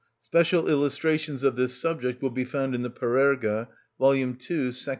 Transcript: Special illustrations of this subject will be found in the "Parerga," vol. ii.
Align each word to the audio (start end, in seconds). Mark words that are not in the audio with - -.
Special 0.21 0.67
illustrations 0.67 1.43
of 1.43 1.55
this 1.55 1.75
subject 1.75 2.23
will 2.23 2.31
be 2.31 2.43
found 2.43 2.73
in 2.73 2.81
the 2.81 2.89
"Parerga," 2.89 3.67
vol. 3.99 4.15
ii. 4.15 4.33